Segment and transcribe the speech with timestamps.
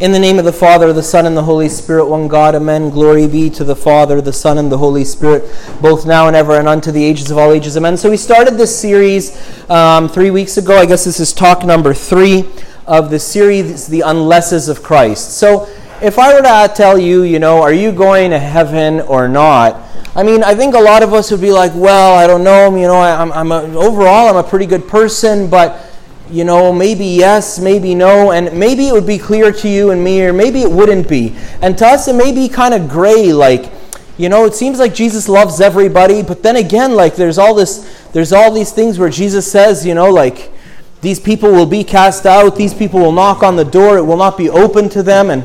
[0.00, 2.88] In the name of the Father, the Son, and the Holy Spirit, one God, amen.
[2.88, 5.44] Glory be to the Father, the Son, and the Holy Spirit,
[5.82, 7.98] both now and ever, and unto the ages of all ages, amen.
[7.98, 9.36] So we started this series
[9.68, 10.78] um, three weeks ago.
[10.78, 12.48] I guess this is talk number three
[12.86, 15.36] of the series, The Unlesses of Christ.
[15.36, 15.68] So
[16.00, 19.86] if I were to tell you, you know, are you going to heaven or not?
[20.16, 22.74] I mean, I think a lot of us would be like, well, I don't know,
[22.74, 25.89] you know, I'm, I'm a, overall, I'm a pretty good person, but
[26.30, 30.02] you know, maybe yes, maybe no, and maybe it would be clear to you and
[30.02, 31.34] me, or maybe it wouldn't be.
[31.60, 33.70] And to us, it may be kind of gray, like,
[34.16, 38.08] you know, it seems like Jesus loves everybody, but then again, like, there's all this,
[38.12, 40.52] there's all these things where Jesus says, you know, like,
[41.00, 44.18] these people will be cast out, these people will knock on the door, it will
[44.18, 45.44] not be open to them, and,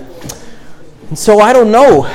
[1.07, 2.11] and so I don't know.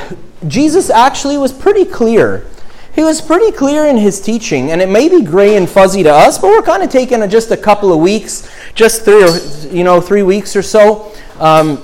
[0.47, 2.45] Jesus actually was pretty clear
[2.93, 6.13] he was pretty clear in his teaching, and it may be gray and fuzzy to
[6.13, 9.37] us, but we're kind of taking just a couple of weeks, just three, or,
[9.73, 11.83] you know, three weeks or so, um,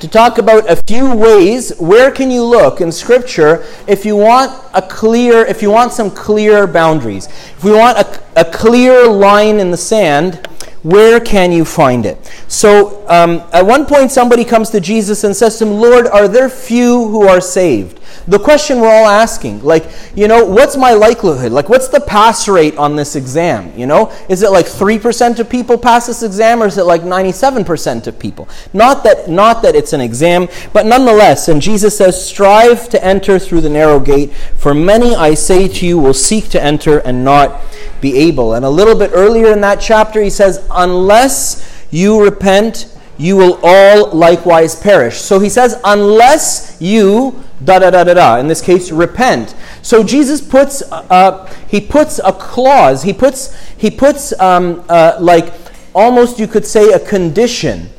[0.00, 4.52] to talk about a few ways where can you look in Scripture if you want
[4.74, 9.58] a clear, if you want some clear boundaries, if we want a, a clear line
[9.58, 10.46] in the sand.
[10.82, 12.18] Where can you find it?
[12.48, 16.28] So, um, at one point, somebody comes to Jesus and says to him, Lord, are
[16.28, 17.98] there few who are saved?
[18.26, 22.48] the question we're all asking like you know what's my likelihood like what's the pass
[22.48, 26.62] rate on this exam you know is it like 3% of people pass this exam
[26.62, 30.84] or is it like 97% of people not that not that it's an exam but
[30.86, 35.68] nonetheless and jesus says strive to enter through the narrow gate for many i say
[35.68, 37.62] to you will seek to enter and not
[38.00, 42.94] be able and a little bit earlier in that chapter he says unless you repent
[43.18, 45.18] you will all likewise perish.
[45.18, 48.36] So he says, unless you da da da da da.
[48.38, 49.54] In this case, repent.
[49.82, 53.02] So Jesus puts uh, he puts a clause.
[53.02, 55.52] He puts he puts um, uh, like
[55.94, 57.90] almost you could say a condition.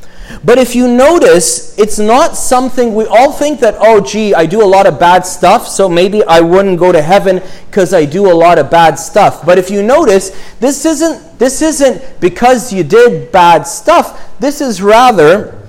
[0.43, 4.61] But if you notice, it's not something we all think that, oh, gee, I do
[4.61, 8.31] a lot of bad stuff, so maybe I wouldn't go to heaven because I do
[8.31, 9.45] a lot of bad stuff.
[9.45, 10.29] But if you notice,
[10.59, 14.39] this isn't, this isn't because you did bad stuff.
[14.39, 15.59] This is rather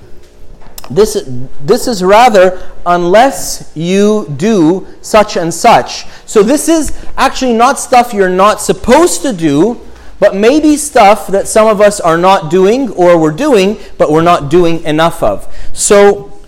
[0.91, 1.23] this,
[1.63, 6.05] this is rather unless you do such and such.
[6.27, 9.81] So this is actually not stuff you're not supposed to do,
[10.21, 14.23] but maybe stuff that some of us are not doing or we're doing, but we're
[14.23, 15.53] not doing enough of.
[15.73, 16.39] So,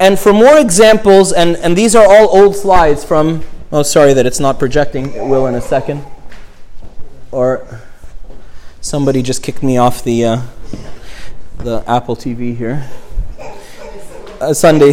[0.00, 4.24] and for more examples, and, and these are all old slides from, oh, sorry that
[4.24, 6.04] it's not projecting, it will in a second.
[7.32, 7.80] Or
[8.80, 10.42] somebody just kicked me off the, uh,
[11.58, 12.88] the Apple TV here
[14.40, 14.92] uh, Sunday.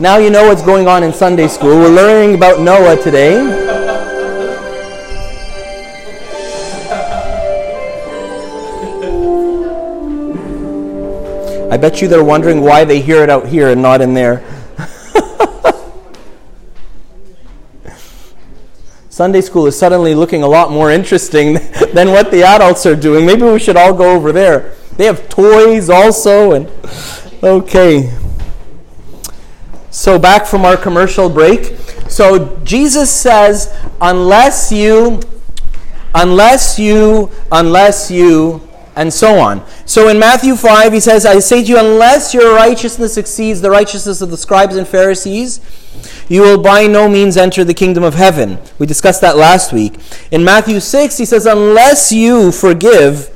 [0.00, 1.76] Now you know what's going on in Sunday school.
[1.76, 3.61] We're learning about Noah today.
[11.72, 14.44] I bet you they're wondering why they hear it out here and not in there.
[19.08, 21.54] Sunday school is suddenly looking a lot more interesting
[21.94, 23.24] than what the adults are doing.
[23.24, 24.74] Maybe we should all go over there.
[24.98, 26.70] They have toys also and
[27.42, 28.12] okay.
[29.90, 31.74] So, back from our commercial break.
[32.06, 35.22] So, Jesus says, unless you,
[36.14, 38.60] unless you, unless you,
[38.96, 39.64] and so on.
[39.86, 43.70] So, in Matthew 5, he says, I say to you, unless your righteousness exceeds the
[43.70, 45.60] righteousness of the scribes and Pharisees,
[46.28, 48.58] you will by no means enter the kingdom of heaven.
[48.78, 49.94] We discussed that last week.
[50.30, 53.30] In Matthew 6, he says, unless you forgive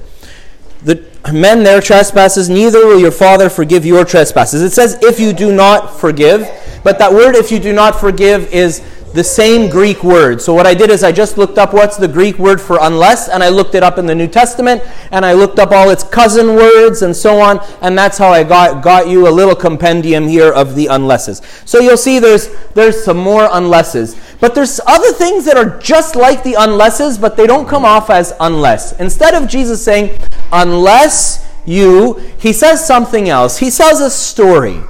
[0.82, 4.62] the men their trespasses, neither will your Father forgive your trespasses.
[4.62, 6.48] It says, if you do not forgive,
[6.84, 8.80] but that word, if you do not forgive, is
[9.16, 10.40] the same Greek word.
[10.42, 13.28] So what I did is I just looked up what's the Greek word for unless,
[13.28, 16.04] and I looked it up in the New Testament, and I looked up all its
[16.04, 20.28] cousin words and so on, and that's how I got, got you a little compendium
[20.28, 21.40] here of the unlesses.
[21.64, 24.16] So you'll see there's, there's some more unlesses.
[24.38, 28.10] But there's other things that are just like the unlesses, but they don't come off
[28.10, 28.92] as unless.
[29.00, 30.18] Instead of Jesus saying,
[30.52, 33.56] unless you, he says something else.
[33.56, 34.82] He says a story.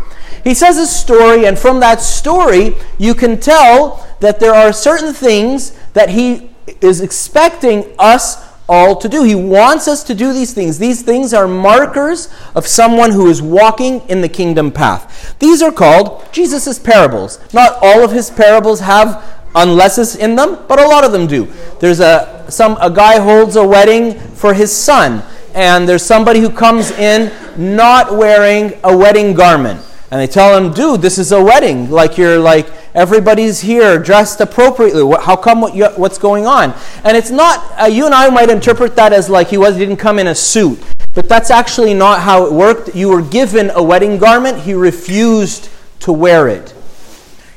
[0.47, 5.13] He says a story, and from that story, you can tell that there are certain
[5.13, 6.51] things that he
[6.81, 9.25] is expecting us all to do.
[9.25, 10.79] He wants us to do these things.
[10.79, 15.37] These things are markers of someone who is walking in the kingdom path.
[15.41, 17.41] These are called Jesus' parables.
[17.53, 19.25] Not all of his parables have
[19.57, 21.53] unlesses in them, but a lot of them do.
[21.81, 25.25] There's a some a guy holds a wedding for his son,
[25.57, 29.83] and there's somebody who comes in not wearing a wedding garment.
[30.17, 31.91] And they tell him, dude, this is a wedding.
[31.91, 35.03] Like you're like everybody's here dressed appropriately.
[35.21, 35.61] How come?
[35.61, 36.73] What you, what's going on?
[37.05, 37.79] And it's not.
[37.79, 40.35] Uh, you and I might interpret that as like he was didn't come in a
[40.35, 40.83] suit.
[41.13, 42.97] But that's actually not how it worked.
[42.97, 45.69] You were given a wedding garment, he refused
[46.01, 46.73] to wear it.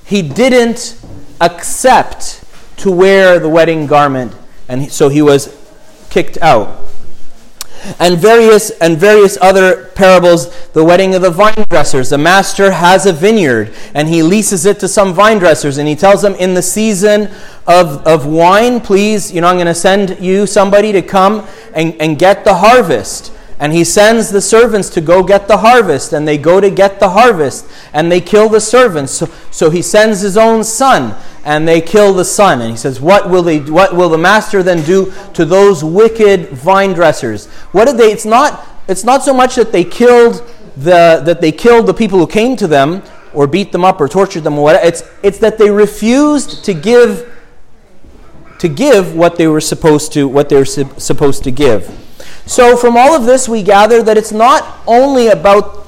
[0.04, 1.00] He didn't
[1.40, 2.44] accept
[2.80, 4.36] to wear the wedding garment,
[4.68, 5.58] and so he was
[6.10, 6.78] kicked out
[8.00, 12.10] and various and various other parables the wedding of the vine dressers.
[12.10, 15.96] The master has a vineyard and he leases it to some vine dressers and he
[15.96, 17.30] tells them in the season
[17.68, 21.96] of, of wine please you know i'm going to send you somebody to come and,
[22.02, 23.34] and get the harvest.
[23.62, 27.00] And he sends the servants to go get the harvest and they go to get
[27.00, 29.12] the harvest and they kill the servants.
[29.12, 32.62] So, so he sends his own son and they kill the son.
[32.62, 36.50] And he says, What will they what will the master then do to those wicked
[36.50, 37.47] vine dressers?
[37.71, 41.51] What did they it's not it's not so much that they killed the that they
[41.51, 43.03] killed the people who came to them
[43.33, 44.86] or beat them up or tortured them or whatever.
[44.86, 47.36] It's it's that they refused to give
[48.59, 51.95] to give what they were supposed to what they were su- supposed to give.
[52.45, 55.88] So from all of this we gather that it's not only about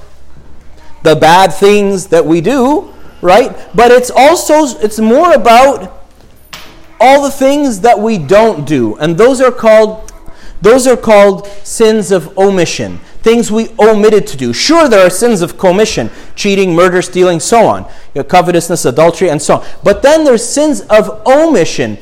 [1.03, 3.55] the bad things that we do, right?
[3.75, 6.01] But it's also it's more about
[6.99, 8.95] all the things that we don't do.
[8.97, 10.11] And those are called
[10.61, 12.99] those are called sins of omission.
[13.23, 14.53] Things we omitted to do.
[14.53, 17.83] Sure, there are sins of commission, cheating, murder, stealing, so on.
[18.13, 19.67] You know, covetousness, adultery, and so on.
[19.83, 21.97] But then there's sins of omission.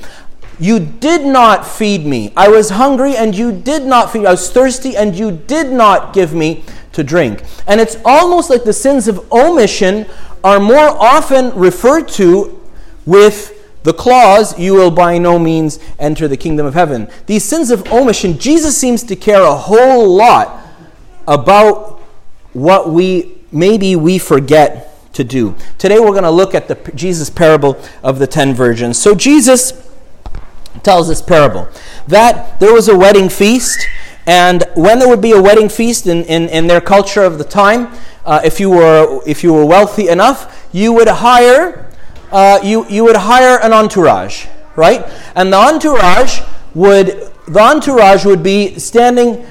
[0.60, 2.34] You did not feed me.
[2.36, 4.26] I was hungry and you did not feed me.
[4.28, 6.64] I was thirsty and you did not give me
[7.00, 7.44] to drink.
[7.66, 10.06] And it's almost like the sins of omission
[10.44, 12.62] are more often referred to
[13.06, 17.08] with the clause, you will by no means enter the kingdom of heaven.
[17.28, 20.62] These sins of omission, Jesus seems to care a whole lot
[21.28, 22.02] about
[22.52, 25.56] what we maybe we forget to do.
[25.78, 29.00] Today we're going to look at the Jesus parable of the 10 virgins.
[29.00, 29.90] So Jesus
[30.84, 31.70] tells this parable
[32.08, 33.88] that there was a wedding feast
[34.26, 37.44] and when there would be a wedding feast in, in, in their culture of the
[37.44, 37.92] time,
[38.26, 41.90] uh, if you were if you were wealthy enough, you would hire
[42.32, 44.46] uh, you you would hire an entourage,
[44.76, 45.06] right?
[45.36, 46.42] And the entourage
[46.76, 49.46] would the entourage would be standing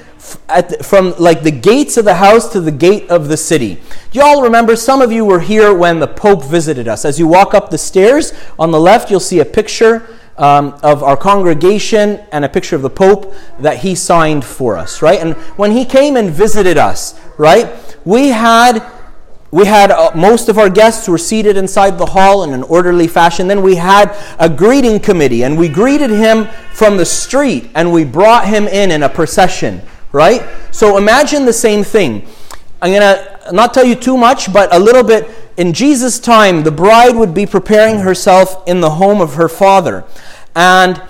[0.47, 3.75] the, from like the gates of the house to the gate of the city.
[4.11, 4.75] Do you all remember?
[4.75, 7.03] Some of you were here when the Pope visited us.
[7.03, 11.03] As you walk up the stairs on the left, you'll see a picture um, of
[11.03, 15.19] our congregation and a picture of the Pope that he signed for us, right?
[15.19, 17.69] And when he came and visited us, right,
[18.05, 18.79] we had
[19.51, 23.07] we had uh, most of our guests were seated inside the hall in an orderly
[23.07, 23.47] fashion.
[23.47, 28.05] Then we had a greeting committee, and we greeted him from the street, and we
[28.05, 29.81] brought him in in a procession,
[30.11, 30.47] right?
[30.71, 32.27] So imagine the same thing.
[32.81, 35.27] I'm to not tell you too much, but a little bit.
[35.59, 40.05] In Jesus' time, the bride would be preparing herself in the home of her father.
[40.55, 41.01] And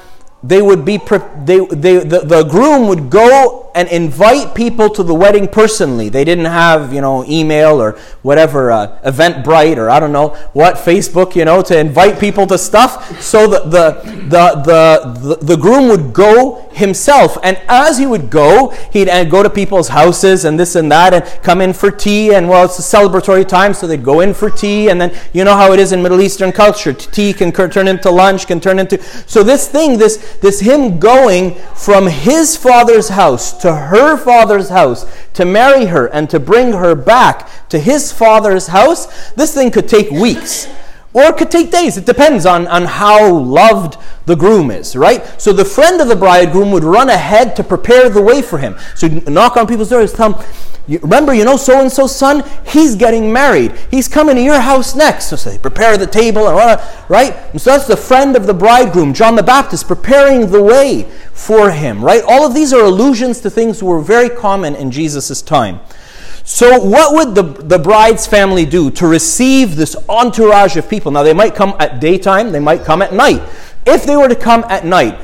[0.42, 5.14] they would be they, they the, the groom would go and invite people to the
[5.14, 6.10] wedding personally.
[6.10, 10.76] They didn't have, you know, email or whatever, uh, Eventbrite or I don't know what,
[10.76, 13.22] Facebook, you know, to invite people to stuff.
[13.22, 17.38] So the, the, the, the, the, groom would go himself.
[17.44, 21.14] And as he would go, he'd uh, go to people's houses and this and that
[21.14, 22.34] and come in for tea.
[22.34, 24.90] And well, it's a celebratory time, so they'd go in for tea.
[24.90, 26.94] And then you know how it is in Middle Eastern culture.
[26.94, 29.02] Tea can turn into lunch, can turn into.
[29.28, 35.06] So this thing, this, this him going from his father's house to her father's house
[35.34, 39.88] to marry her and to bring her back to his father's house, this thing could
[39.88, 40.68] take weeks.
[41.12, 41.98] Or it could take days.
[41.98, 43.98] It depends on, on how loved
[44.28, 45.26] the groom is, right?
[45.42, 48.78] So the friend of the bridegroom would run ahead to prepare the way for him.
[48.96, 50.46] So knock on people's doors, tell them,
[50.98, 52.44] remember, you know so and so's son?
[52.66, 53.74] He's getting married.
[53.92, 55.28] He's coming to your house next.
[55.28, 57.34] So say, prepare the table, and right?
[57.52, 61.04] And so that's the friend of the bridegroom, John the Baptist, preparing the way
[61.34, 62.24] for him, right?
[62.28, 65.80] All of these are allusions to things that were very common in Jesus' time.
[66.44, 71.12] So, what would the, the bride's family do to receive this entourage of people?
[71.12, 73.42] Now, they might come at daytime, they might come at night.
[73.86, 75.20] If they were to come at night,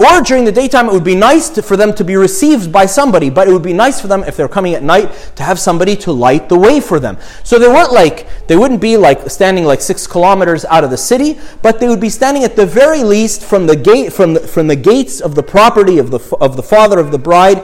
[0.00, 2.86] or during the daytime, it would be nice to, for them to be received by
[2.86, 5.58] somebody, but it would be nice for them if they're coming at night to have
[5.58, 7.18] somebody to light the way for them.
[7.44, 10.96] So they weren't like, they wouldn't be like standing like six kilometers out of the
[10.96, 14.40] city, but they would be standing at the very least from the gate, from the,
[14.40, 17.62] from the gates of the property of the, of the father of the bride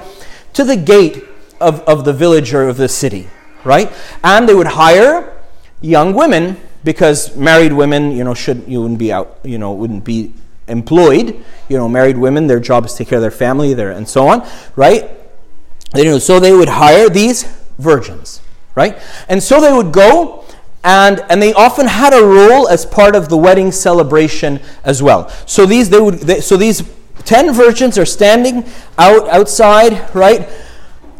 [0.52, 1.24] to the gate
[1.60, 3.28] of, of the village or of the city,
[3.64, 3.90] right?
[4.22, 5.38] And they would hire
[5.80, 10.04] young women because married women, you know, should you wouldn't be out, you know, wouldn't
[10.04, 10.32] be
[10.68, 11.44] employed.
[11.68, 14.08] You know, married women, their job is to take care of their family, there and
[14.08, 14.46] so on,
[14.76, 15.10] right?
[15.94, 17.44] You know, so they would hire these
[17.78, 18.40] virgins,
[18.74, 18.98] right?
[19.28, 20.44] And so they would go
[20.84, 25.28] and and they often had a role as part of the wedding celebration as well.
[25.46, 26.88] So these they would they, so these
[27.24, 28.64] ten virgins are standing
[28.96, 30.48] out outside, right?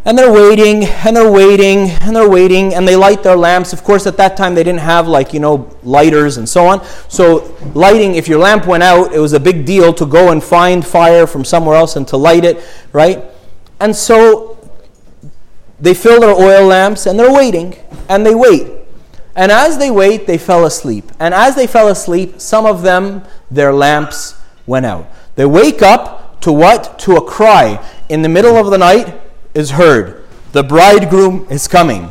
[0.06, 3.72] And they're waiting, and they're waiting, and they're waiting, and they light their lamps.
[3.72, 6.84] Of course, at that time they didn't have like, you know, lighters and so on.
[7.08, 10.42] So, lighting, if your lamp went out, it was a big deal to go and
[10.42, 13.25] find fire from somewhere else and to light it, right?
[13.80, 14.56] And so
[15.80, 17.75] they fill their oil lamps and they're waiting,
[18.08, 18.68] and they wait.
[19.34, 21.10] And as they wait, they fell asleep.
[21.18, 25.10] And as they fell asleep, some of them, their lamps went out.
[25.34, 26.96] They wake up to what?
[27.00, 27.84] To a cry.
[28.08, 29.20] In the middle of the night,
[29.56, 30.22] is heard.
[30.52, 32.10] The bridegroom is coming.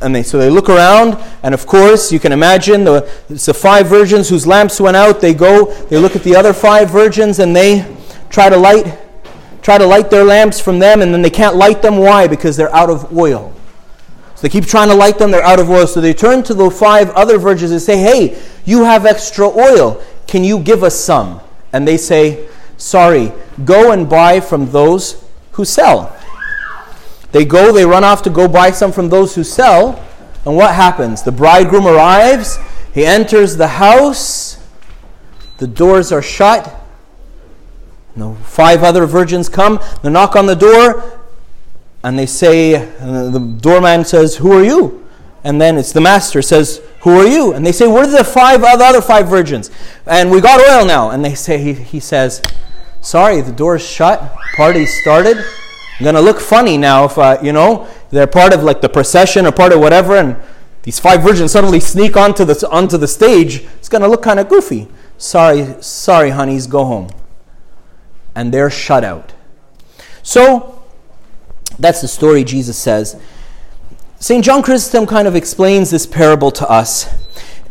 [0.00, 3.86] And they, so they look around, and of course, you can imagine the, the five
[3.86, 5.20] virgins whose lamps went out.
[5.20, 7.96] They go, they look at the other five virgins, and they
[8.30, 8.98] try to light,
[9.62, 11.96] try to light their lamps from them, and then they can't light them.
[11.96, 12.28] Why?
[12.28, 13.52] Because they're out of oil.
[14.34, 15.86] So they keep trying to light them, they're out of oil.
[15.86, 20.00] So they turn to the five other virgins and say, Hey, you have extra oil.
[20.28, 21.40] Can you give us some?
[21.72, 23.32] And they say, Sorry,
[23.64, 25.27] go and buy from those
[25.58, 26.16] who sell.
[27.32, 30.02] They go, they run off to go buy some from those who sell.
[30.46, 31.22] And what happens?
[31.22, 32.58] The bridegroom arrives,
[32.94, 34.64] he enters the house,
[35.58, 36.74] the doors are shut.
[38.14, 41.20] No, five other virgins come, they knock on the door,
[42.04, 45.04] and they say, and the doorman says, Who are you?
[45.42, 47.52] And then it's the master says, Who are you?
[47.52, 49.72] And they say, We're the five other five virgins.
[50.06, 51.10] And we got oil now.
[51.10, 52.42] And they say, He, he says,
[53.00, 54.36] Sorry, the door's shut.
[54.56, 55.36] Party started.
[55.36, 59.46] I'm to look funny now if, uh, you know, they're part of like the procession
[59.46, 60.36] or part of whatever, and
[60.82, 63.64] these five virgins suddenly sneak onto the, onto the stage.
[63.78, 64.88] It's to look kind of goofy.
[65.16, 67.10] Sorry, sorry, honeys, go home.
[68.34, 69.32] And they're shut out.
[70.22, 70.84] So,
[71.78, 73.20] that's the story Jesus says.
[74.20, 74.44] St.
[74.44, 77.12] John Chrysostom kind of explains this parable to us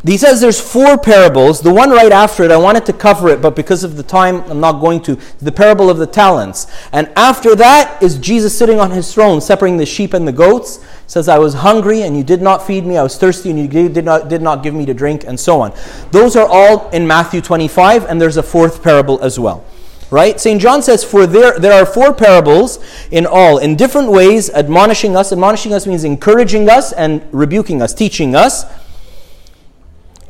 [0.06, 1.62] he says there's four parables.
[1.62, 4.42] The one right after it, I wanted to cover it, but because of the time,
[4.50, 5.16] I'm not going to.
[5.40, 6.68] The parable of the talents.
[6.92, 10.84] And after that is Jesus sitting on his throne, separating the sheep and the goats.
[10.84, 12.96] He says, I was hungry and you did not feed me.
[12.96, 15.62] I was thirsty and you did not, did not give me to drink, and so
[15.62, 15.74] on.
[16.12, 19.66] Those are all in Matthew 25, and there's a fourth parable as well.
[20.10, 20.40] Right?
[20.40, 20.62] St.
[20.62, 22.80] John says, For there, there are four parables
[23.12, 25.34] in all, in different ways, admonishing us.
[25.34, 28.64] Admonishing us means encouraging us and rebuking us, teaching us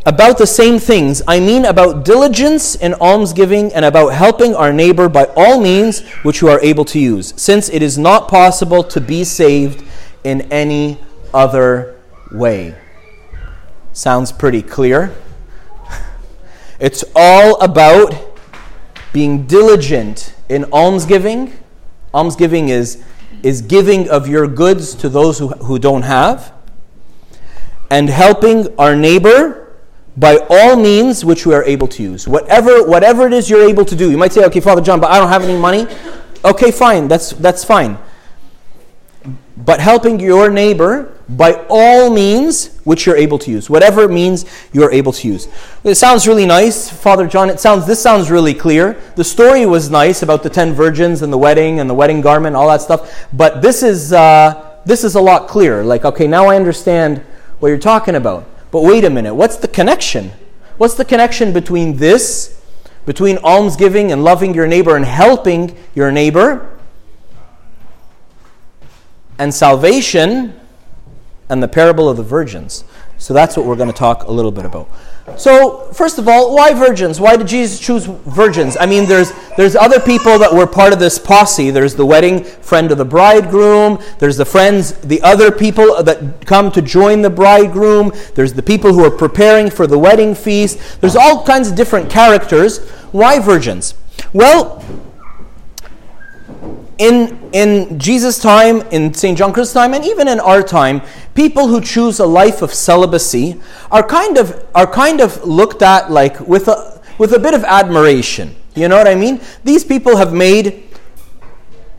[0.07, 1.21] about the same things.
[1.27, 6.39] I mean about diligence in almsgiving and about helping our neighbor by all means which
[6.41, 9.83] you are able to use, since it is not possible to be saved
[10.23, 10.97] in any
[11.33, 11.99] other
[12.31, 12.73] way.
[13.91, 15.13] Sounds pretty clear.
[16.79, 18.15] It's all about
[19.11, 21.51] being diligent in almsgiving.
[22.13, 23.03] Almsgiving is,
[23.43, 26.53] is giving of your goods to those who, who don't have,
[27.89, 29.66] and helping our neighbor
[30.17, 32.27] by all means which we are able to use.
[32.27, 34.09] Whatever, whatever it is you're able to do.
[34.09, 35.87] You might say, okay, Father John, but I don't have any money.
[36.43, 37.97] Okay, fine, that's, that's fine.
[39.55, 43.69] But helping your neighbor by all means which you're able to use.
[43.69, 45.47] Whatever means you're able to use.
[45.83, 47.49] It sounds really nice, Father John.
[47.49, 48.93] It sounds this sounds really clear.
[49.15, 52.55] The story was nice about the ten virgins and the wedding and the wedding garment,
[52.55, 53.27] all that stuff.
[53.33, 55.83] But this is uh, this is a lot clearer.
[55.83, 57.17] Like, okay, now I understand
[57.59, 58.47] what you're talking about.
[58.71, 60.31] But wait a minute, what's the connection?
[60.77, 62.61] What's the connection between this,
[63.05, 66.69] between almsgiving and loving your neighbor and helping your neighbor,
[69.39, 70.59] and salvation
[71.49, 72.83] and the parable of the virgins?
[73.17, 74.89] So that's what we're going to talk a little bit about.
[75.35, 77.19] So, first of all, why virgins?
[77.19, 78.77] Why did Jesus choose virgins?
[78.79, 81.69] I mean, there's, there's other people that were part of this posse.
[81.69, 84.01] There's the wedding friend of the bridegroom.
[84.19, 88.13] There's the friends, the other people that come to join the bridegroom.
[88.35, 91.01] There's the people who are preparing for the wedding feast.
[91.01, 92.87] There's all kinds of different characters.
[93.11, 93.95] Why virgins?
[94.31, 94.83] Well,
[96.97, 99.37] in, in Jesus' time, in St.
[99.37, 101.01] John Christ's time, and even in our time,
[101.35, 103.59] people who choose a life of celibacy
[103.91, 107.63] are kind of, are kind of looked at like with a, with a bit of
[107.63, 108.55] admiration.
[108.75, 109.41] You know what I mean?
[109.63, 110.83] These people have made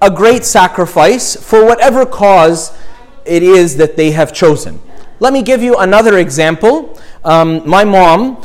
[0.01, 2.77] a great sacrifice for whatever cause
[3.25, 4.81] it is that they have chosen.
[5.21, 6.99] Let me give you another example.
[7.25, 8.45] Um, my mom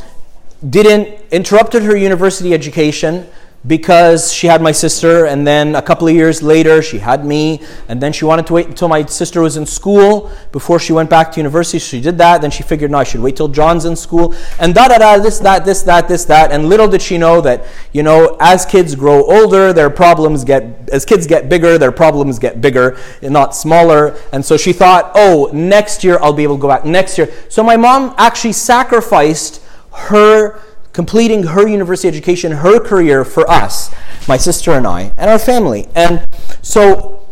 [0.68, 3.28] didn't interrupted her university education
[3.66, 7.62] because she had my sister, and then a couple of years later, she had me,
[7.88, 11.10] and then she wanted to wait until my sister was in school before she went
[11.10, 11.80] back to university.
[11.80, 12.42] She did that.
[12.42, 15.18] Then she figured, no, I should wait till John's in school, and da da da,
[15.18, 16.52] this, that, this, that, this, that.
[16.52, 20.90] And little did she know that, you know, as kids grow older, their problems get,
[20.92, 24.18] as kids get bigger, their problems get bigger, not smaller.
[24.34, 26.84] And so she thought, oh, next year I'll be able to go back.
[26.84, 27.32] Next year.
[27.48, 30.60] So my mom actually sacrificed her
[30.94, 33.94] completing her university education, her career for us,
[34.28, 35.88] my sister and I, and our family.
[35.96, 36.26] And
[36.62, 37.28] so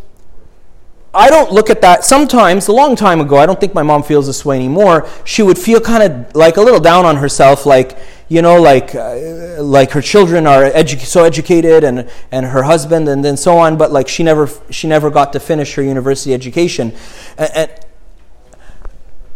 [1.14, 2.04] I don't look at that.
[2.06, 5.08] Sometimes, a long time ago, I don't think my mom feels this way anymore.
[5.26, 7.98] She would feel kind of like a little down on herself, like
[8.30, 13.10] you know, like uh, like her children are edu- so educated, and and her husband,
[13.10, 13.78] and then so on.
[13.78, 16.94] But like she never she never got to finish her university education,
[17.38, 17.72] and, and,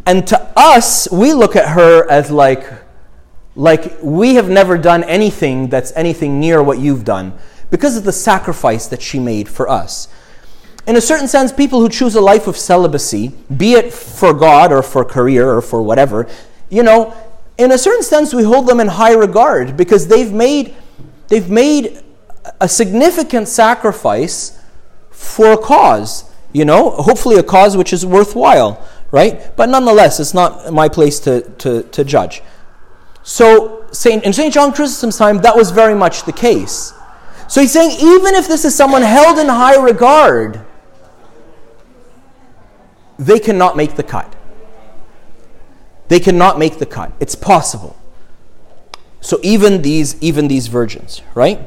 [0.06, 2.85] and to us, we look at her as like
[3.56, 7.34] like we have never done anything that's anything near what you've done
[7.70, 10.08] because of the sacrifice that she made for us
[10.88, 14.72] in a certain sense, people who choose a life of celibacy, be it for God
[14.72, 16.28] or for career or for whatever,
[16.70, 17.14] you know,
[17.58, 20.76] in a certain sense, we hold them in high regard because they've made,
[21.30, 22.04] they've made
[22.62, 24.62] a significant sacrifice
[25.10, 29.56] for a cause, you know, hopefully a cause which is worthwhile, right?
[29.56, 32.44] But nonetheless, it's not my place to, to, to judge.
[33.26, 34.54] So, Saint, in St.
[34.54, 36.94] John Chrysostom's time, that was very much the case.
[37.48, 40.64] So he's saying, even if this is someone held in high regard,
[43.18, 44.36] they cannot make the cut.
[46.08, 47.14] They cannot make the cut.
[47.20, 47.98] It's possible.
[49.22, 51.60] So even these, even these virgins, right?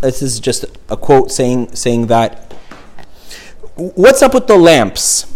[0.00, 2.54] This is just a quote saying, saying that.
[3.74, 5.29] What's up with the lamps?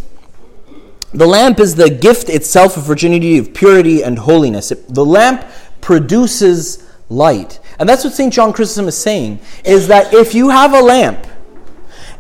[1.15, 4.73] The lamp is the gift itself of virginity, of purity, and holiness.
[4.73, 5.45] It, the lamp
[5.81, 7.61] produces light.
[7.79, 8.33] And that's what St.
[8.33, 11.25] John Chrysostom is saying, is that if you have a lamp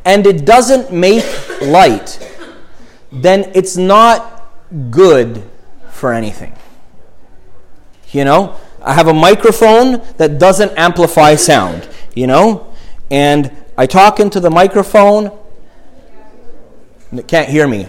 [0.04, 1.24] and it doesn't make
[1.60, 2.20] light,
[3.10, 4.48] then it's not
[4.90, 5.42] good
[5.90, 6.54] for anything.
[8.12, 12.72] You know, I have a microphone that doesn't amplify sound, you know,
[13.10, 15.36] and I talk into the microphone,
[17.10, 17.88] and it can't hear me.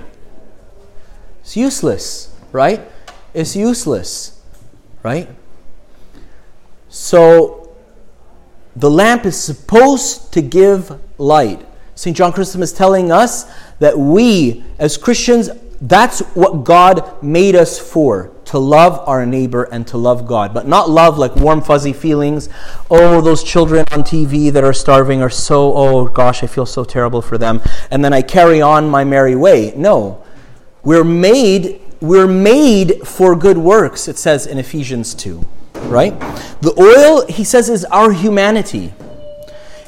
[1.45, 2.81] It's useless, right?
[3.35, 4.41] It's useless,
[5.03, 5.29] right?
[6.89, 7.71] So
[8.75, 11.63] the lamp is supposed to give light.
[11.93, 12.17] St.
[12.17, 13.45] John Chrysostom is telling us
[13.77, 19.85] that we, as Christians, that's what God made us for to love our neighbor and
[19.89, 20.51] to love God.
[20.51, 22.49] But not love like warm, fuzzy feelings.
[22.89, 26.83] Oh, those children on TV that are starving are so, oh gosh, I feel so
[26.83, 27.61] terrible for them.
[27.91, 29.73] And then I carry on my merry way.
[29.75, 30.24] No.
[30.85, 35.45] We're made, we're made for good works, it says in Ephesians 2
[35.87, 36.17] right?
[36.61, 38.93] The oil, he says, is our humanity,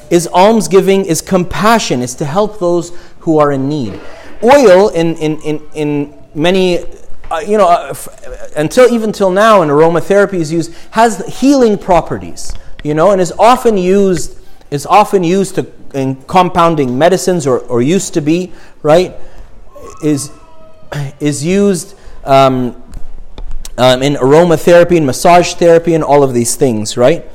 [0.09, 3.99] is almsgiving, is compassion, is to help those who are in need.
[4.43, 6.79] Oil, in, in, in, in many,
[7.31, 11.77] uh, you know, uh, f- until even till now, in aromatherapy is used, has healing
[11.77, 14.39] properties, you know, and is often used,
[14.71, 19.15] is often used to, in compounding medicines, or, or used to be, right?
[20.03, 20.31] Is,
[21.19, 22.81] is used um,
[23.77, 27.25] um, in aromatherapy and massage therapy and all of these things, right?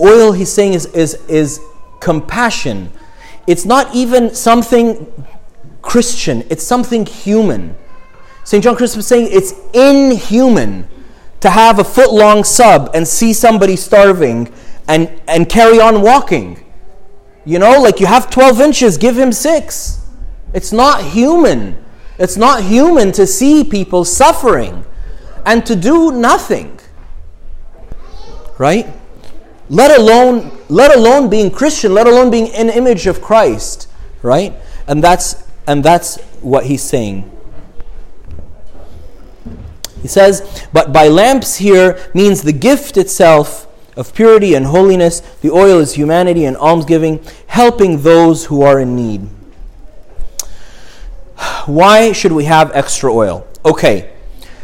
[0.00, 1.60] Oil, he's saying, is, is, is
[2.00, 2.90] compassion.
[3.46, 5.12] It's not even something
[5.82, 7.76] Christian, it's something human.
[8.44, 8.62] St.
[8.62, 10.88] John Chrysostom is saying it's inhuman
[11.40, 14.52] to have a foot long sub and see somebody starving
[14.88, 16.64] and, and carry on walking.
[17.44, 20.04] You know, like you have 12 inches, give him six.
[20.54, 21.76] It's not human.
[22.18, 24.84] It's not human to see people suffering
[25.44, 26.78] and to do nothing.
[28.58, 28.86] Right?
[29.68, 33.88] Let alone let alone being Christian, let alone being an image of Christ,
[34.22, 34.54] right?
[34.86, 37.30] And that's and that's what he's saying.
[40.02, 45.20] He says, but by lamps here means the gift itself of purity and holiness.
[45.20, 49.28] The oil is humanity and almsgiving, helping those who are in need.
[51.66, 53.46] Why should we have extra oil?
[53.64, 54.12] Okay,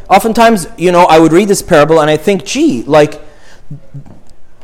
[0.08, 3.20] oftentimes, you know, I would read this parable and I think, gee, like,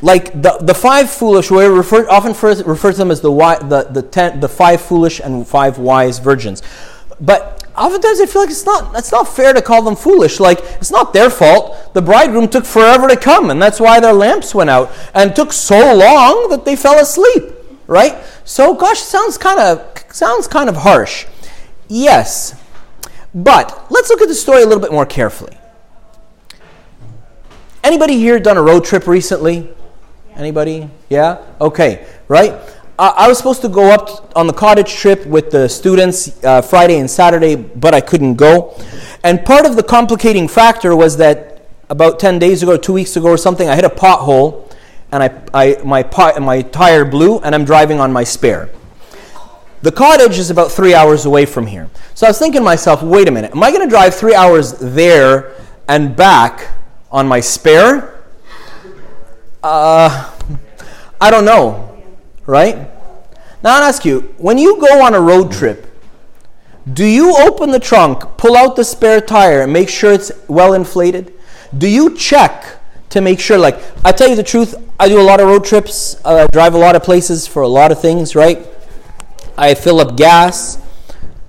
[0.00, 4.02] like the, the five foolish, we refer, often refer, to them as the, the, the,
[4.02, 6.62] ten, the five foolish and five wise virgins.
[7.20, 10.38] But oftentimes I feel like it's not, it's not fair to call them foolish.
[10.38, 11.94] Like, it's not their fault.
[11.94, 14.92] The bridegroom took forever to come, and that's why their lamps went out.
[15.14, 17.44] And took so long that they fell asleep,
[17.86, 18.22] right?
[18.44, 21.26] So, gosh, sounds kind of sounds kind of harsh.
[21.88, 22.60] Yes,
[23.34, 25.56] but let's look at the story a little bit more carefully.
[27.82, 29.70] Anybody here done a road trip recently?
[30.34, 30.90] Anybody?
[31.08, 31.42] Yeah?
[31.60, 32.52] Okay, right?
[32.98, 36.60] Uh, I was supposed to go up on the cottage trip with the students uh,
[36.60, 38.76] Friday and Saturday, but I couldn't go.
[39.24, 43.28] And part of the complicating factor was that about 10 days ago, two weeks ago
[43.28, 44.70] or something, I hit a pothole
[45.12, 48.68] and I, I, my, pot, my tire blew and I'm driving on my spare.
[49.82, 51.88] The cottage is about three hours away from here.
[52.14, 54.34] So I was thinking to myself, wait a minute, am I going to drive three
[54.34, 55.54] hours there
[55.86, 56.68] and back
[57.12, 58.24] on my spare?
[59.62, 60.32] Uh,
[61.20, 62.02] I don't know,
[62.46, 62.76] right?
[63.62, 65.86] Now I'll ask you when you go on a road trip,
[66.92, 70.72] do you open the trunk, pull out the spare tire, and make sure it's well
[70.72, 71.34] inflated?
[71.76, 72.64] Do you check
[73.10, 75.64] to make sure, like, I tell you the truth, I do a lot of road
[75.64, 78.66] trips, I drive a lot of places for a lot of things, right?
[79.58, 80.78] I fill up gas.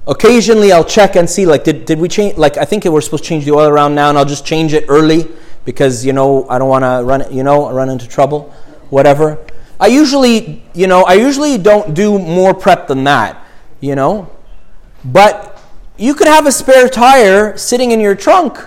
[0.08, 3.24] Occasionally I'll check and see, like, did, did we change, like, I think we're supposed
[3.24, 5.28] to change the oil around now, and I'll just change it early
[5.64, 8.52] because, you know, I don't want to run, you know, run into trouble,
[8.90, 9.38] whatever.
[9.80, 13.46] I usually, you know, I usually don't do more prep than that,
[13.80, 14.28] you know?
[15.06, 15.62] But
[15.96, 18.58] you could have a spare tire sitting in your trunk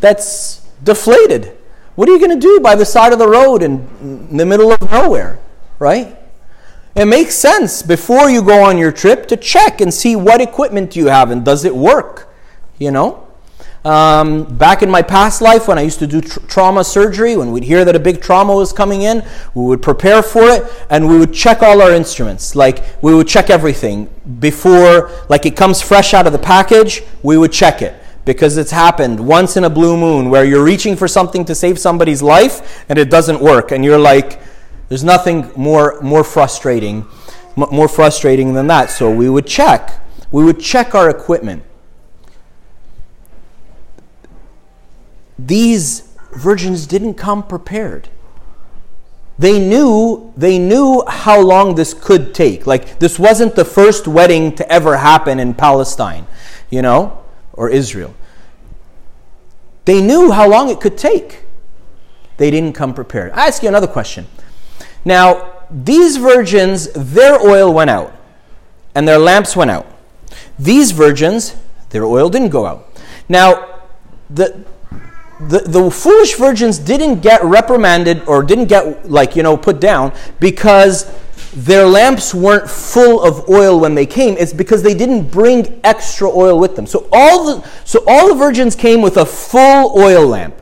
[0.00, 1.58] that's deflated.
[1.96, 4.46] What are you going to do by the side of the road in, in the
[4.46, 5.40] middle of nowhere,
[5.80, 6.16] right?
[6.96, 10.96] It makes sense before you go on your trip to check and see what equipment
[10.96, 12.32] you have and does it work,
[12.78, 13.28] you know?
[13.84, 17.50] Um, back in my past life, when I used to do tr- trauma surgery, when
[17.50, 19.24] we'd hear that a big trauma was coming in,
[19.54, 22.54] we would prepare for it and we would check all our instruments.
[22.54, 27.38] Like, we would check everything before, like, it comes fresh out of the package, we
[27.38, 27.94] would check it.
[28.26, 31.78] Because it's happened once in a blue moon where you're reaching for something to save
[31.78, 33.72] somebody's life and it doesn't work.
[33.72, 34.40] And you're like,
[34.90, 37.06] there's nothing more, more frustrating,
[37.56, 38.90] more frustrating than that.
[38.90, 39.98] So we would check.
[40.30, 41.62] We would check our equipment.
[45.46, 48.08] these virgins didn't come prepared.
[49.38, 52.66] They knew they knew how long this could take.
[52.66, 56.26] Like this wasn't the first wedding to ever happen in Palestine,
[56.68, 57.22] you know,
[57.54, 58.14] or Israel.
[59.86, 61.44] They knew how long it could take.
[62.36, 63.32] They didn't come prepared.
[63.32, 64.26] I ask you another question.
[65.04, 68.12] Now, these virgins, their oil went out
[68.94, 69.86] and their lamps went out.
[70.58, 71.56] These virgins,
[71.90, 72.88] their oil didn't go out.
[73.28, 73.80] Now,
[74.28, 74.64] the
[75.48, 80.12] the, the foolish virgins didn't get reprimanded or didn't get like you know put down
[80.38, 81.10] because
[81.54, 86.28] their lamps weren't full of oil when they came it's because they didn't bring extra
[86.28, 90.26] oil with them so all the so all the virgins came with a full oil
[90.26, 90.59] lamp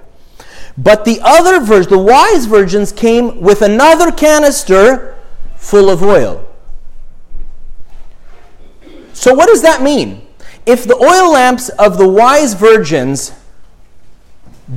[0.79, 5.17] but the other virgins the wise virgins came with another canister
[5.57, 6.43] full of oil
[9.12, 10.27] so what does that mean
[10.64, 13.33] if the oil lamps of the wise virgins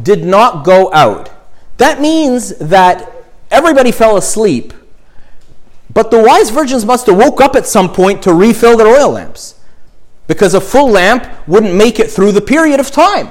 [0.03, 1.29] did not go out.
[1.77, 3.11] That means that
[3.49, 4.73] everybody fell asleep,
[5.93, 9.11] but the wise virgins must have woke up at some point to refill their oil
[9.11, 9.55] lamps
[10.27, 13.29] because a full lamp wouldn't make it through the period of time.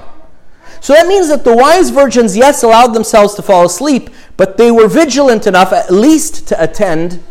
[0.81, 4.71] So that means that the wise virgins, yes, allowed themselves to fall asleep, but they
[4.71, 7.23] were vigilant enough at least to attend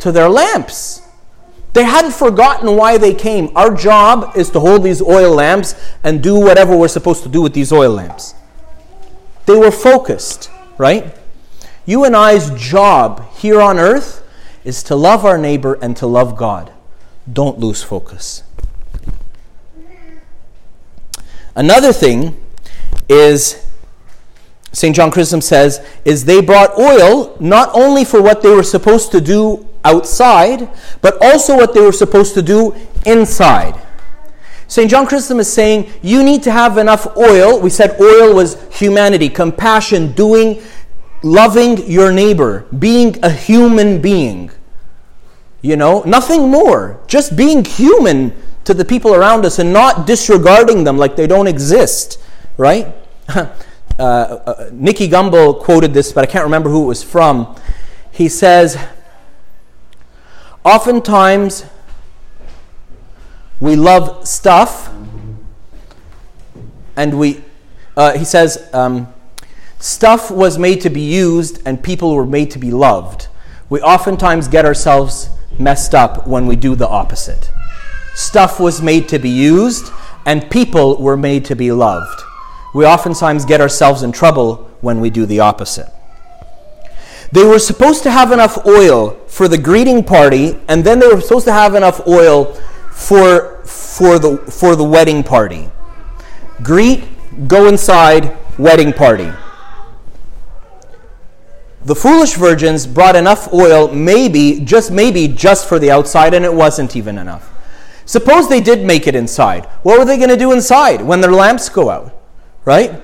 [0.00, 1.02] to their lamps.
[1.72, 3.50] They hadn't forgotten why they came.
[3.56, 7.40] Our job is to hold these oil lamps and do whatever we're supposed to do
[7.40, 8.34] with these oil lamps.
[9.46, 11.16] They were focused, right?
[11.86, 14.22] You and I's job here on earth
[14.64, 16.72] is to love our neighbor and to love God.
[17.30, 18.42] Don't lose focus.
[21.54, 22.36] Another thing
[23.08, 23.66] is,
[24.72, 24.94] St.
[24.94, 29.20] John Chrysostom says, is they brought oil not only for what they were supposed to
[29.20, 30.68] do outside,
[31.00, 32.74] but also what they were supposed to do
[33.06, 33.80] inside.
[34.66, 34.90] St.
[34.90, 37.58] John Chrysostom is saying you need to have enough oil.
[37.58, 40.62] We said oil was humanity, compassion, doing,
[41.22, 44.50] loving your neighbor, being a human being.
[45.62, 47.00] You know, nothing more.
[47.06, 51.46] Just being human to the people around us and not disregarding them like they don't
[51.46, 52.20] exist,
[52.58, 52.94] right?
[53.28, 53.46] uh,
[53.98, 57.56] uh, Gumbel quoted this, but I can't remember who it was from.
[58.12, 58.76] He says,
[60.64, 61.64] Oftentimes,
[63.60, 64.92] we love stuff,
[66.98, 67.42] and we,
[67.96, 69.12] uh, he says, um,
[69.78, 73.28] stuff was made to be used and people were made to be loved.
[73.70, 77.52] We oftentimes get ourselves messed up when we do the opposite.
[78.14, 79.92] Stuff was made to be used
[80.26, 82.24] and people were made to be loved.
[82.74, 85.90] We oftentimes get ourselves in trouble when we do the opposite.
[87.32, 91.20] They were supposed to have enough oil for the greeting party, and then they were
[91.20, 92.54] supposed to have enough oil
[92.90, 95.68] for, for, the, for the wedding party.
[96.62, 97.04] Greet,
[97.46, 99.30] go inside, wedding party.
[101.84, 106.52] The foolish virgins brought enough oil, maybe, just maybe, just for the outside, and it
[106.52, 107.50] wasn't even enough.
[108.04, 109.66] Suppose they did make it inside.
[109.82, 112.17] What were they going to do inside when their lamps go out?
[112.68, 113.00] Right?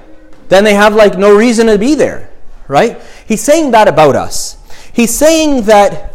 [0.51, 2.29] Then they have like no reason to be there.
[2.69, 3.01] Right?
[3.27, 4.59] He's saying that about us.
[4.93, 6.13] He's saying that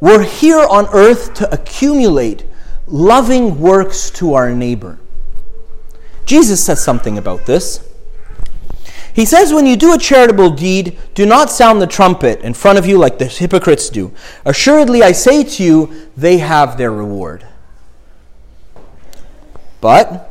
[0.00, 2.44] we're here on earth to accumulate
[2.86, 5.00] loving works to our neighbor.
[6.26, 7.82] Jesus says something about this.
[9.12, 12.78] He says, When you do a charitable deed, do not sound the trumpet in front
[12.78, 14.12] of you like the hypocrites do.
[14.44, 17.44] Assuredly, I say to you, they have their reward.
[19.80, 20.25] But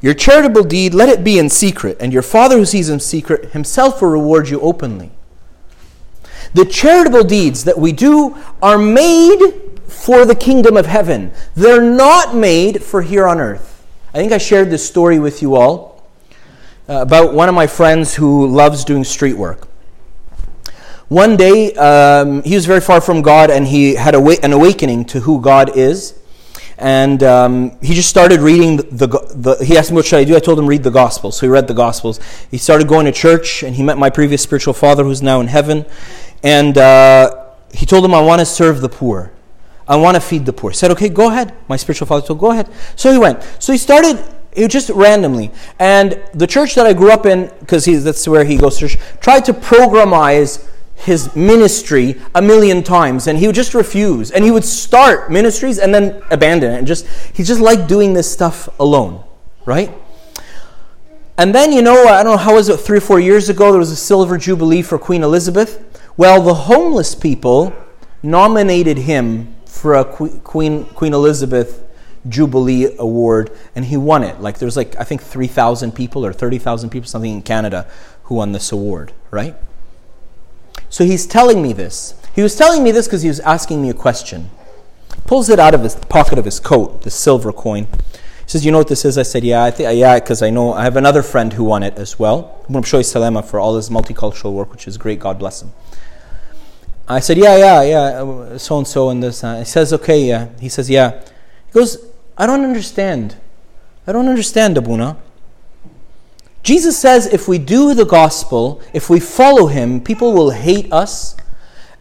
[0.00, 3.52] your charitable deed, let it be in secret, and your Father who sees in secret
[3.52, 5.10] himself will reward you openly.
[6.54, 9.38] The charitable deeds that we do are made
[9.86, 13.84] for the kingdom of heaven, they're not made for here on earth.
[14.14, 16.08] I think I shared this story with you all
[16.88, 19.68] uh, about one of my friends who loves doing street work.
[21.08, 25.06] One day, um, he was very far from God and he had a, an awakening
[25.06, 26.17] to who God is.
[26.78, 29.06] And um, he just started reading the, the,
[29.56, 30.36] the, He asked me, What should I do?
[30.36, 31.36] I told him, Read the Gospels.
[31.36, 32.20] So he read the Gospels.
[32.52, 35.48] He started going to church and he met my previous spiritual father who's now in
[35.48, 35.84] heaven.
[36.44, 39.32] And uh, he told him, I want to serve the poor.
[39.88, 40.70] I want to feed the poor.
[40.70, 41.52] He said, Okay, go ahead.
[41.66, 42.70] My spiritual father told, Go ahead.
[42.94, 43.42] So he went.
[43.58, 45.50] So he started it just randomly.
[45.80, 49.00] And the church that I grew up in, because that's where he goes to church,
[49.20, 54.50] tried to programize his ministry a million times and he would just refuse and he
[54.50, 58.68] would start ministries and then abandon it and just he just liked doing this stuff
[58.80, 59.22] alone
[59.64, 59.92] right
[61.36, 63.70] and then you know i don't know how was it three or four years ago
[63.70, 67.72] there was a silver jubilee for queen elizabeth well the homeless people
[68.22, 71.84] nominated him for a queen queen elizabeth
[72.28, 74.40] Jubilee Award, and he won it.
[74.40, 77.86] Like there's like I think three thousand people or thirty thousand people, something in Canada,
[78.24, 79.54] who won this award, right?
[80.88, 82.14] So he's telling me this.
[82.34, 84.50] He was telling me this because he was asking me a question.
[85.26, 87.84] Pulls it out of his pocket of his coat, the silver coin.
[87.84, 90.50] He says, "You know what this is?" I said, "Yeah, I think yeah, because I
[90.50, 92.64] know I have another friend who won it as well.
[92.68, 95.18] I'm show Salema for all his multicultural work, which is great.
[95.20, 95.72] God bless him."
[97.06, 100.48] I said, "Yeah, yeah, yeah, so and so and this." Uh, he says, "Okay, yeah."
[100.60, 101.20] He says, "Yeah."
[101.66, 101.98] He goes,
[102.40, 103.34] I don't understand.
[104.06, 105.16] I don't understand, Abuna.
[106.62, 111.36] Jesus says if we do the gospel, if we follow him, people will hate us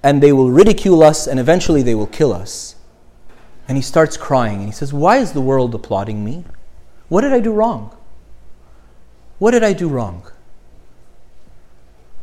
[0.03, 2.75] and they will ridicule us and eventually they will kill us.
[3.67, 6.45] And he starts crying and he says, Why is the world applauding me?
[7.09, 7.95] What did I do wrong?
[9.39, 10.29] What did I do wrong?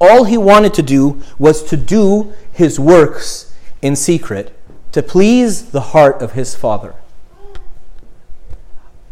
[0.01, 4.59] All he wanted to do was to do his works in secret
[4.93, 6.95] to please the heart of his Father.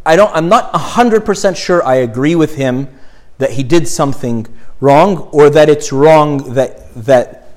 [0.04, 2.88] I don't, I'm not 100% sure I agree with him
[3.42, 4.46] that he did something
[4.80, 7.48] wrong or that it's wrong that, that,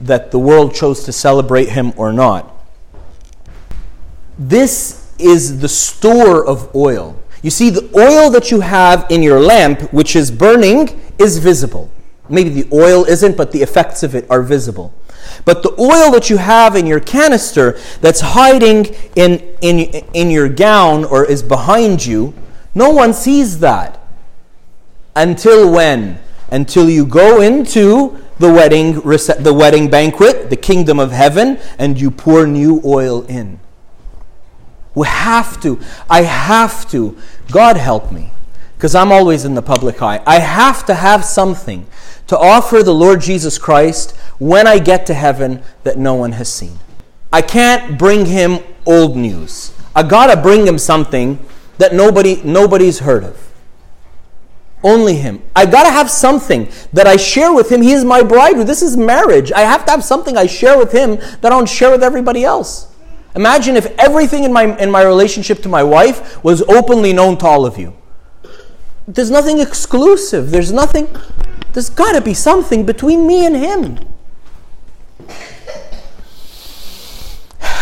[0.00, 2.48] that the world chose to celebrate him or not.
[4.38, 7.20] This is the store of oil.
[7.42, 11.90] You see, the oil that you have in your lamp, which is burning, is visible.
[12.28, 14.94] Maybe the oil isn't, but the effects of it are visible.
[15.44, 19.78] But the oil that you have in your canister that's hiding in, in,
[20.14, 22.34] in your gown or is behind you,
[22.76, 23.98] no one sees that.
[25.18, 26.20] Until when?
[26.48, 32.12] Until you go into the wedding, the wedding banquet, the kingdom of heaven, and you
[32.12, 33.58] pour new oil in.
[34.94, 35.80] We have to.
[36.08, 37.18] I have to.
[37.50, 38.30] God help me.
[38.76, 40.22] Because I'm always in the public eye.
[40.24, 41.88] I have to have something
[42.28, 46.52] to offer the Lord Jesus Christ when I get to heaven that no one has
[46.52, 46.78] seen.
[47.32, 49.72] I can't bring him old news.
[49.96, 51.44] I gotta bring him something
[51.78, 53.48] that nobody nobody's heard of.
[54.82, 55.42] Only him.
[55.56, 57.82] I gotta have something that I share with him.
[57.82, 58.56] He is my bride.
[58.66, 59.50] This is marriage.
[59.50, 62.44] I have to have something I share with him that I don't share with everybody
[62.44, 62.94] else.
[63.34, 67.46] Imagine if everything in my in my relationship to my wife was openly known to
[67.46, 67.96] all of you.
[69.08, 70.50] There's nothing exclusive.
[70.50, 71.08] There's nothing.
[71.72, 73.98] There's got to be something between me and him.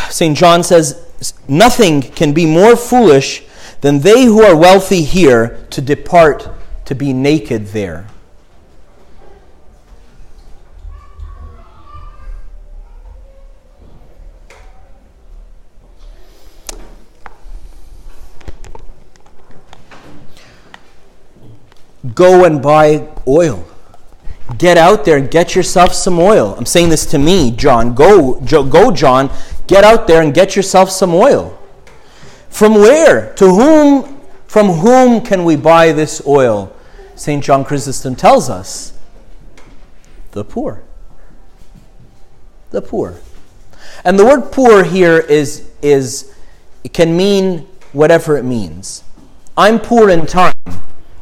[0.08, 0.36] St.
[0.36, 1.04] John says,
[1.48, 3.42] Nothing can be more foolish
[3.80, 6.48] than they who are wealthy here to depart
[6.86, 8.06] to be naked there.
[22.14, 23.66] Go and buy oil.
[24.58, 26.54] Get out there and get yourself some oil.
[26.56, 27.94] I'm saying this to me, John.
[27.94, 29.30] Go, go, John.
[29.66, 31.58] Get out there and get yourself some oil.
[32.48, 33.34] From where?
[33.34, 34.20] To whom?
[34.46, 36.75] From whom can we buy this oil?
[37.16, 37.42] St.
[37.42, 38.96] John Chrysostom tells us
[40.32, 40.82] the poor.
[42.70, 43.18] The poor.
[44.04, 46.34] And the word poor here is, is
[46.84, 49.02] it can mean whatever it means.
[49.56, 50.52] I'm poor in time.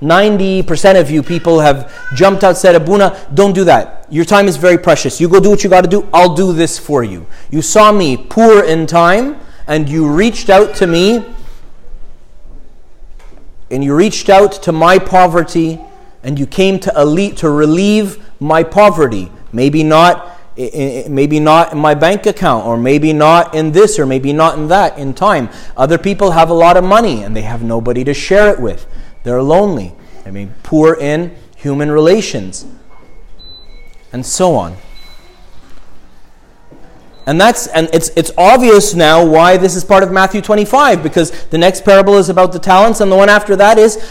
[0.02, 4.06] 90% of you people have jumped out, said, Abuna, don't do that.
[4.10, 5.20] Your time is very precious.
[5.20, 6.08] You go do what you got to do.
[6.12, 7.26] I'll do this for you.
[7.50, 11.24] You saw me poor in time, and you reached out to me,
[13.70, 15.80] and you reached out to my poverty,
[16.22, 19.30] and you came to, elite, to relieve my poverty.
[19.52, 24.32] Maybe not maybe not in my bank account or maybe not in this or maybe
[24.32, 25.48] not in that in time.
[25.76, 28.86] Other people have a lot of money and they have nobody to share it with.
[29.24, 29.96] They're lonely.
[30.24, 32.66] I mean poor in human relations
[34.12, 34.76] and so on
[37.26, 41.30] and that's and it's it's obvious now why this is part of Matthew 25 because
[41.46, 44.04] the next parable is about the talents and the one after that is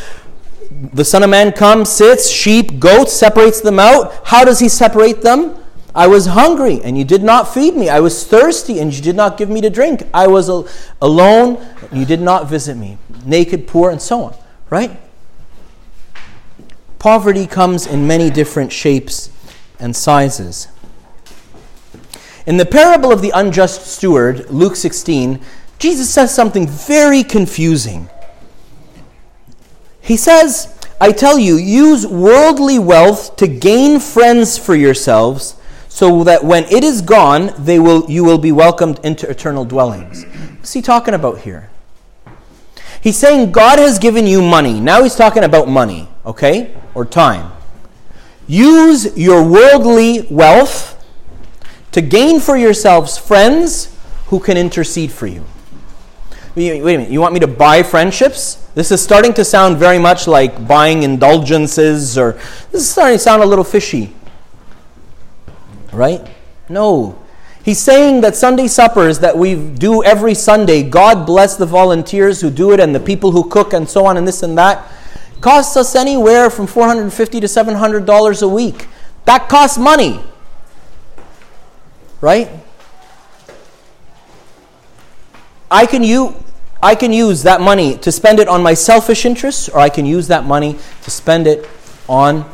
[0.93, 5.21] the son of man comes sits sheep goats separates them out how does he separate
[5.21, 5.55] them
[5.95, 7.87] I was hungry and you did not feed me.
[7.87, 10.03] I was thirsty and you did not give me to drink.
[10.13, 10.67] I was al-
[11.01, 11.57] alone
[11.91, 12.97] and you did not visit me.
[13.25, 14.35] Naked, poor, and so on.
[14.71, 14.99] Right?
[16.97, 19.29] Poverty comes in many different shapes
[19.79, 20.67] and sizes.
[22.45, 25.39] In the parable of the unjust steward, Luke 16,
[25.79, 28.09] Jesus says something very confusing.
[30.01, 35.55] He says, I tell you, use worldly wealth to gain friends for yourselves
[35.87, 40.25] so that when it is gone, they will, you will be welcomed into eternal dwellings.
[40.25, 41.69] What's he talking about here?
[43.01, 44.79] He's saying God has given you money.
[44.79, 46.73] Now he's talking about money, okay?
[46.93, 47.51] Or time.
[48.47, 50.92] Use your worldly wealth
[51.93, 53.95] to gain for yourselves friends
[54.27, 55.43] who can intercede for you.
[56.55, 58.55] Wait a minute, you want me to buy friendships?
[58.75, 62.33] This is starting to sound very much like buying indulgences, or
[62.71, 64.13] this is starting to sound a little fishy
[65.93, 66.27] right?
[66.69, 67.19] No.
[67.63, 72.49] He's saying that Sunday suppers that we do every Sunday, God bless the volunteers who
[72.49, 74.85] do it and the people who cook and so on and this and that,
[75.39, 78.87] costs us anywhere from 450 to $700 a week.
[79.25, 80.21] That costs money.
[82.23, 82.49] Right?
[85.69, 86.41] I can you
[86.81, 90.05] I can use that money to spend it on my selfish interests or I can
[90.05, 91.69] use that money to spend it
[92.07, 92.49] on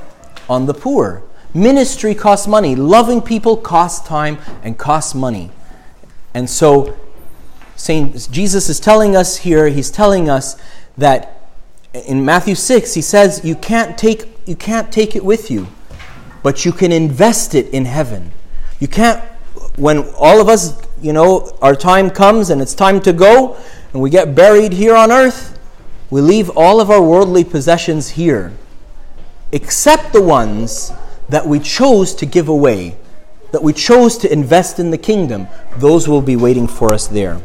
[0.50, 1.22] on the poor.
[1.54, 2.76] Ministry costs money.
[2.76, 5.52] Loving people costs time and costs money.
[6.34, 6.98] And so
[7.76, 10.58] Saint Jesus is telling us here, he's telling us
[10.98, 11.44] that
[11.94, 15.68] in Matthew 6, he says you can't take you can't take it with you,
[16.42, 18.32] but you can invest it in heaven.
[18.80, 19.24] You can't
[19.80, 23.58] when all of us, you know, our time comes and it's time to go
[23.94, 25.58] and we get buried here on earth,
[26.10, 28.52] we leave all of our worldly possessions here,
[29.52, 30.92] except the ones
[31.30, 32.98] that we chose to give away,
[33.52, 37.42] that we chose to invest in the kingdom, those will be waiting for us there.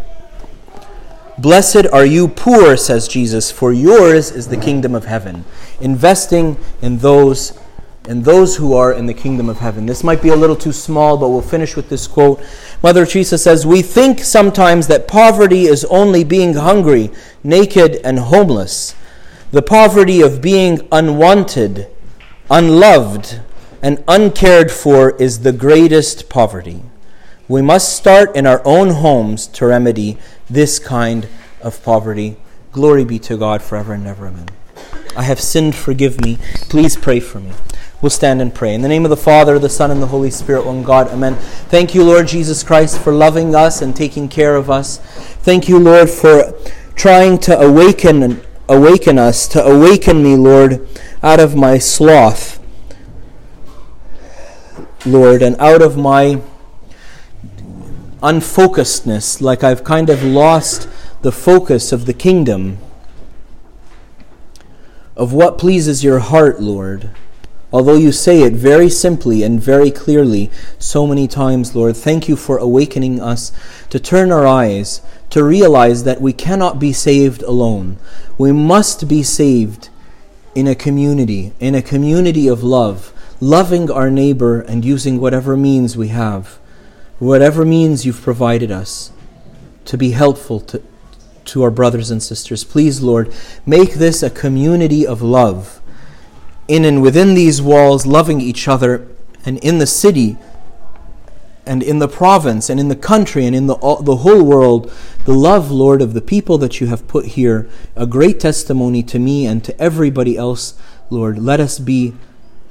[1.37, 5.44] Blessed are you poor, says Jesus, for yours is the kingdom of heaven.
[5.81, 7.59] Investing in those
[8.07, 9.87] and those who are in the kingdom of heaven.
[9.87, 12.43] This might be a little too small, but we'll finish with this quote.
[12.83, 17.11] Mother Teresa says, We think sometimes that poverty is only being hungry,
[17.43, 18.95] naked, and homeless.
[19.53, 21.88] The poverty of being unwanted,
[22.51, 23.40] unloved,
[23.81, 26.83] and uncared for is the greatest poverty.
[27.49, 30.19] We must start in our own homes to remedy
[30.51, 31.29] this kind
[31.62, 32.37] of poverty.
[32.73, 34.27] Glory be to God forever and ever.
[34.27, 34.49] Amen.
[35.17, 36.38] I have sinned, forgive me.
[36.69, 37.53] Please pray for me.
[38.05, 38.75] We'll stand and pray.
[38.75, 41.09] In the name of the Father, the Son, and the Holy Spirit, one God.
[41.09, 41.37] Amen.
[41.71, 44.99] Thank you, Lord Jesus Christ, for loving us and taking care of us.
[44.99, 46.53] Thank you, Lord, for
[46.97, 50.87] trying to awaken awaken us, to awaken me, Lord,
[51.23, 52.62] out of my sloth.
[55.07, 56.43] Lord, and out of my
[58.23, 60.90] unfocusedness, like I've kind of lost
[61.23, 62.77] the focus of the kingdom,
[65.17, 67.09] of what pleases your heart, Lord.
[67.74, 72.37] Although you say it very simply and very clearly so many times, Lord, thank you
[72.37, 73.50] for awakening us
[73.90, 77.98] to turn our eyes, to realize that we cannot be saved alone.
[78.38, 79.88] We must be saved
[80.54, 85.96] in a community, in a community of love loving our neighbor and using whatever means
[85.96, 86.58] we have,
[87.18, 89.10] whatever means you've provided us
[89.84, 90.81] to be helpful to,
[91.44, 92.62] to our brothers and sisters.
[92.62, 93.35] Please, Lord,
[93.66, 95.81] make this a community of love.
[96.69, 99.06] In and within these walls, loving each other,
[99.44, 100.37] and in the city,
[101.67, 104.92] and in the province, and in the country, and in the, the whole world,
[105.25, 109.19] the love, Lord, of the people that you have put here, a great testimony to
[109.19, 110.75] me and to everybody else,
[111.10, 111.38] Lord.
[111.38, 112.15] Let us be,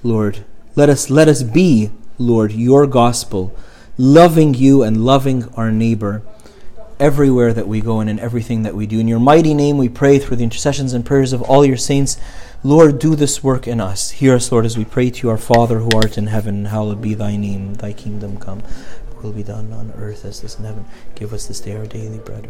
[0.03, 0.43] Lord,
[0.75, 3.55] let us, let us be, Lord, your gospel,
[3.97, 6.23] loving you and loving our neighbor
[6.99, 8.99] everywhere that we go and in everything that we do.
[8.99, 12.17] In your mighty name we pray through the intercessions and prayers of all your saints.
[12.63, 14.11] Lord, do this work in us.
[14.11, 16.65] Hear us, Lord, as we pray to our Father who art in heaven.
[16.65, 17.73] Hallowed be thy name.
[17.73, 18.63] Thy kingdom come.
[19.21, 20.85] Will be done on earth as it is in heaven.
[21.15, 22.49] Give us this day our daily bread.